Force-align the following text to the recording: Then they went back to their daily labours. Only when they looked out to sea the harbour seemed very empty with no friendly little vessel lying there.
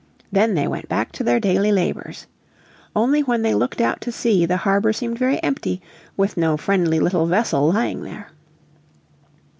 Then 0.31 0.55
they 0.55 0.67
went 0.67 0.89
back 0.89 1.11
to 1.11 1.23
their 1.23 1.39
daily 1.39 1.71
labours. 1.71 2.25
Only 2.95 3.21
when 3.21 3.43
they 3.43 3.53
looked 3.53 3.79
out 3.79 4.01
to 4.01 4.11
sea 4.11 4.47
the 4.47 4.57
harbour 4.57 4.93
seemed 4.93 5.19
very 5.19 5.39
empty 5.43 5.79
with 6.17 6.37
no 6.37 6.57
friendly 6.57 6.99
little 6.99 7.27
vessel 7.27 7.71
lying 7.71 8.01
there. 8.01 8.31